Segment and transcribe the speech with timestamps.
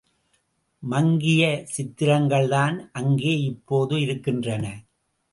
[0.83, 1.41] மங்கிய
[1.77, 4.65] சித்திரங்கள்தான் அங்கே இப்போது இருக்கின்றன.